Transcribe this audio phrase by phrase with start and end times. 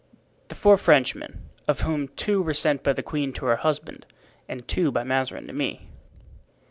[0.47, 4.07] "The four Frenchmen, of whom two were sent by the queen to her husband
[4.49, 5.89] and two by Mazarin to me."